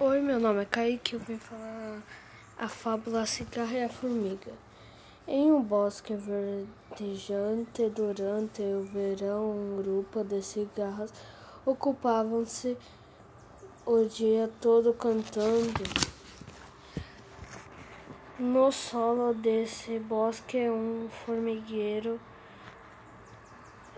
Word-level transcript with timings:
Oi, 0.00 0.20
meu 0.20 0.40
nome 0.40 0.60
é 0.60 0.64
Kaique, 0.64 1.14
eu 1.14 1.20
vim 1.20 1.38
falar 1.38 2.02
a 2.58 2.68
fábula 2.68 3.22
A 3.22 3.26
Cigarra 3.26 3.74
e 3.74 3.84
a 3.84 3.88
Formiga. 3.88 4.50
Em 5.24 5.52
um 5.52 5.62
bosque 5.62 6.16
verdejante 6.16 7.88
durante 7.90 8.60
o 8.60 8.82
verão, 8.82 9.52
um 9.52 9.76
grupo 9.80 10.24
de 10.24 10.42
cigarras 10.42 11.14
ocupavam-se 11.64 12.76
o 13.86 14.04
dia 14.06 14.50
todo 14.60 14.92
cantando. 14.94 15.84
No 18.40 18.72
solo 18.72 19.32
desse 19.32 20.00
bosque, 20.00 20.68
um 20.68 21.08
formigueiro 21.08 22.18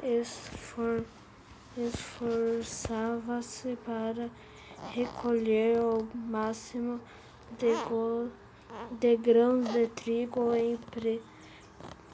esfor 0.02 1.06
esforçava-se 1.74 3.76
para 3.76 4.30
recolher 4.92 5.78
o 5.80 6.06
máximo 6.14 7.00
de, 7.58 7.72
de 8.98 9.16
grãos 9.16 9.68
de 9.72 9.86
trigo 9.88 10.54
em 10.54 10.76
pre 10.76 11.22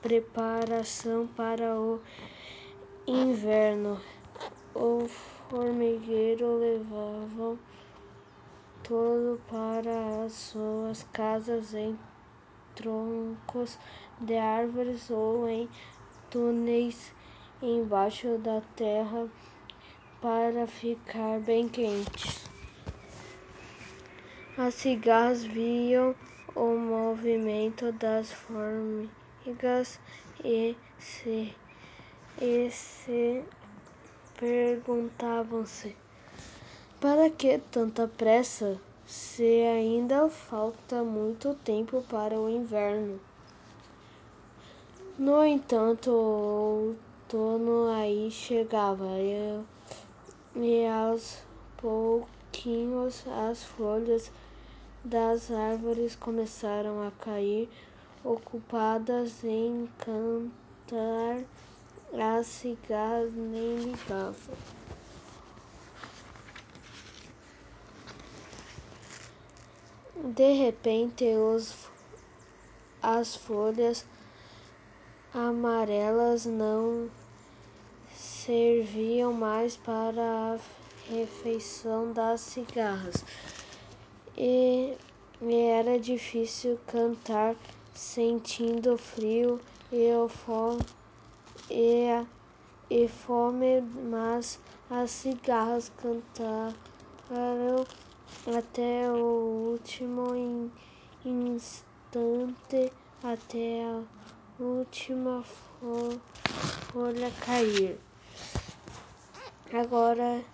preparação 0.00 1.28
para 1.28 1.78
o 1.78 2.00
inverno. 3.06 4.00
O 4.74 5.06
formigueiro 5.48 6.58
levava 6.58 7.56
todo 8.82 9.40
para 9.48 10.24
as 10.24 10.32
suas 10.32 11.04
casas 11.12 11.72
em 11.72 11.96
troncos 12.74 13.78
de 14.20 14.36
árvores 14.36 15.08
ou 15.10 15.48
em 15.48 15.68
túneis 16.30 17.12
embaixo 17.62 18.38
da 18.38 18.60
terra 18.74 19.28
para 20.20 20.66
ficar 20.66 21.38
bem 21.40 21.68
quentes. 21.68 22.51
As 24.58 24.74
cigarras 24.74 25.44
viam 25.44 26.14
o 26.54 26.76
movimento 26.76 27.90
das 27.92 28.30
formigas 28.30 29.98
e 30.44 30.76
se, 30.98 31.54
e 32.38 32.70
se 32.70 33.42
perguntavam-se: 34.38 35.96
para 37.00 37.30
que 37.30 37.56
tanta 37.70 38.06
pressa, 38.06 38.78
se 39.06 39.62
ainda 39.62 40.28
falta 40.28 41.02
muito 41.02 41.54
tempo 41.54 42.02
para 42.02 42.38
o 42.38 42.46
inverno? 42.46 43.18
No 45.18 45.42
entanto, 45.42 46.10
o 46.10 46.96
outono 47.32 47.88
aí 47.88 48.30
chegava 48.30 49.18
e, 49.18 49.64
e 50.56 50.86
aos 50.86 51.42
pouquinhos 52.52 53.24
as 53.48 53.64
folhas 53.64 54.30
das 55.02 55.50
árvores 55.50 56.14
começaram 56.14 57.04
a 57.06 57.10
cair, 57.10 57.68
ocupadas 58.22 59.42
em 59.42 59.88
cantar, 59.98 61.42
as 62.12 62.46
cigarras 62.46 63.32
nem 63.32 63.76
ligavam. 63.78 64.54
De 70.14 70.52
repente, 70.52 71.24
os, 71.34 71.88
as 73.02 73.34
folhas 73.34 74.04
amarelas 75.34 76.44
não 76.44 77.10
serviam 78.44 79.32
mais 79.32 79.76
para 79.76 80.20
a 80.20 80.58
refeição 81.08 82.12
das 82.12 82.40
cigarras 82.40 83.24
e, 84.36 84.98
e 85.40 85.54
era 85.54 85.96
difícil 85.96 86.76
cantar 86.88 87.54
sentindo 87.94 88.98
frio 88.98 89.60
e, 89.92 90.10
fome, 90.28 90.84
e, 91.70 92.08
e 92.90 93.06
fome, 93.06 93.80
mas 94.10 94.58
as 94.90 95.12
cigarras 95.12 95.88
cantaram 95.90 97.86
até 98.58 99.08
o 99.08 99.70
último 99.70 100.34
in, 100.34 100.68
instante, 101.24 102.92
até 103.22 103.84
a 103.84 104.02
última 104.58 105.44
folha 105.44 107.30
cair. 107.38 108.11
Agora, 109.74 110.44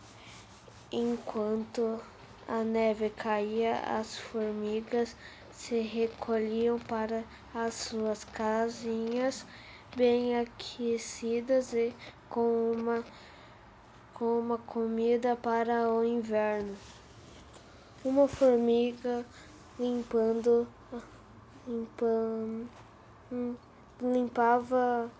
enquanto 0.92 2.00
a 2.46 2.62
neve 2.62 3.10
caía, 3.10 3.74
as 3.98 4.16
formigas 4.16 5.16
se 5.50 5.80
recolhiam 5.80 6.78
para 6.78 7.24
as 7.52 7.74
suas 7.74 8.22
casinhas 8.22 9.44
bem 9.96 10.38
aquecidas 10.38 11.72
e 11.72 11.92
com 12.28 12.70
uma, 12.70 13.04
com 14.14 14.38
uma 14.38 14.58
comida 14.58 15.34
para 15.34 15.90
o 15.90 16.04
inverno. 16.04 16.76
Uma 18.04 18.28
formiga 18.28 19.26
limpando, 19.80 20.64
limpando, 21.66 22.68
limpava 24.00 25.10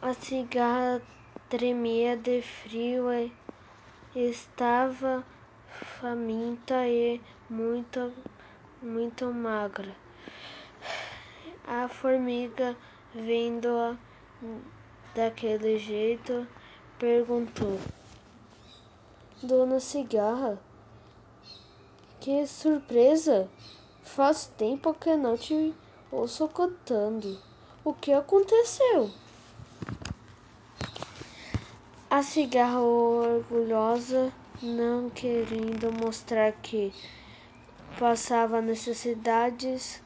A 0.00 0.14
cigarra 0.14 1.02
tremia 1.48 2.16
de 2.16 2.42
frio 2.42 3.12
e 3.12 3.32
estava 4.14 5.24
faminta 6.00 6.88
e 6.88 7.20
muito, 7.48 8.12
muito 8.82 9.32
magra. 9.32 9.94
A 11.66 11.88
formiga, 11.88 12.76
vendo-a 13.14 13.96
daquele 15.14 15.78
jeito, 15.78 16.46
perguntou: 16.98 17.78
Dona 19.42 19.80
Cigarra, 19.80 20.58
que 22.20 22.46
surpresa! 22.46 23.48
Faz 24.02 24.46
tempo 24.56 24.94
que 24.94 25.14
não 25.16 25.36
te 25.36 25.74
ouço 26.10 26.48
cantando. 26.48 27.38
O 27.84 27.92
que 27.92 28.12
aconteceu? 28.12 29.10
A 32.08 32.22
cigarra 32.22 32.80
orgulhosa, 32.80 34.32
não 34.62 35.10
querendo 35.10 35.92
mostrar 35.92 36.52
que 36.52 36.94
passava 37.98 38.62
necessidades, 38.62 40.02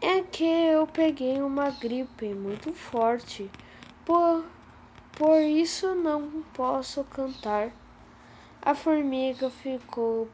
é 0.00 0.22
que 0.22 0.44
eu 0.44 0.86
peguei 0.86 1.42
uma 1.42 1.70
gripe 1.70 2.32
muito 2.32 2.72
forte. 2.72 3.50
Por, 4.06 4.44
por 5.20 5.42
isso 5.42 5.94
não 5.94 6.42
posso 6.54 7.04
cantar. 7.04 7.70
A 8.62 8.74
formiga 8.74 9.50
ficou 9.50 10.26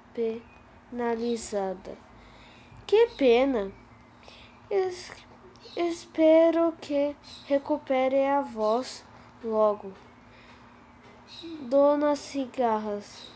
penalizada. 0.93 1.99
Que 2.87 3.09
pena! 3.17 3.73
Es 4.71 5.11
espero 5.77 6.73
que 6.81 7.17
recupere 7.49 8.25
a 8.27 8.43
voz 8.43 9.05
logo. 9.43 9.93
Dona 11.63 12.15
Cigarras. 12.15 13.27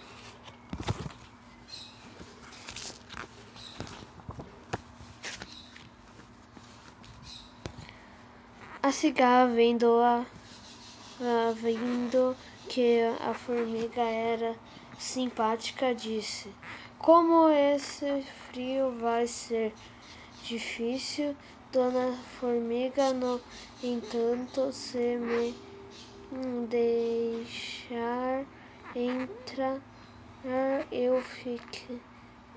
A 8.80 8.92
cigarra 8.92 9.46
vendo 9.48 10.00
a, 10.00 10.24
a 11.22 11.52
vendo 11.52 12.34
que 12.66 12.98
a 13.20 13.34
formiga 13.34 14.00
era 14.00 14.58
simpática, 14.96 15.94
disse: 15.94 16.56
Como 16.98 17.50
esse 17.50 18.22
frio 18.48 18.98
vai 18.98 19.26
ser 19.26 19.74
difícil, 20.42 21.36
Dona 21.70 22.12
Formiga, 22.38 23.12
no 23.12 23.38
entanto, 23.82 24.72
se 24.72 25.18
me 25.18 25.54
deixar 26.68 28.46
entrar, 28.94 29.82
eu 30.90 31.20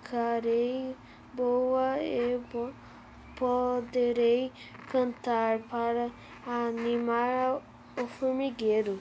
ficarei 0.02 0.98
boa 1.34 2.02
e 2.02 2.38
bo 2.38 2.74
poderei 3.36 4.54
cantar 4.88 5.60
para 5.64 6.10
animar 6.46 7.62
o 7.98 8.08
formigueiro. 8.08 9.00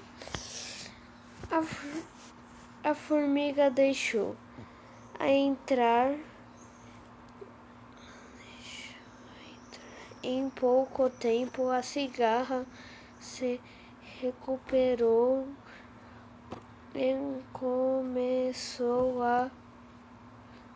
A, 1.50 2.90
a 2.90 2.94
formiga 2.94 3.70
deixou 3.70 4.36
a 5.18 5.28
entrar 5.28 6.14
em 10.22 10.48
pouco 10.50 11.10
tempo 11.10 11.68
a 11.68 11.82
cigarra 11.82 12.64
se 13.18 13.60
recuperou 14.20 15.48
e 16.94 17.42
começou 17.52 19.20
a, 19.22 19.50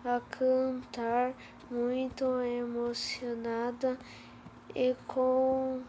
a 0.04 0.20
cantar 0.30 1.32
muito 1.70 2.24
emocionada 2.40 3.96
e 4.74 4.96
contente 5.06 5.86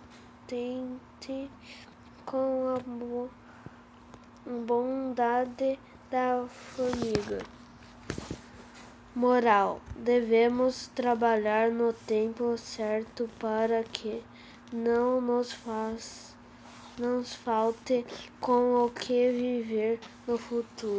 com 2.27 2.75
a 2.75 2.79
bondade 4.65 5.79
da 6.11 6.45
formiga. 6.75 7.39
Moral: 9.15 9.79
devemos 9.95 10.87
trabalhar 10.89 11.71
no 11.71 11.93
tempo 11.93 12.57
certo 12.57 13.29
para 13.39 13.81
que 13.83 14.21
não 14.73 15.21
nos 15.21 15.53
faz, 15.53 16.35
nos 16.99 17.33
falte 17.33 18.05
com 18.41 18.85
o 18.85 18.89
que 18.89 19.31
viver 19.31 19.99
no 20.27 20.37
futuro. 20.37 20.95